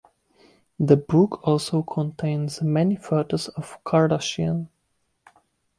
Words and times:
The 0.79 0.97
book 0.97 1.47
also 1.47 1.83
contains 1.83 2.59
many 2.63 2.95
photos 2.95 3.49
of 3.49 3.77
Kardashian. 3.83 4.67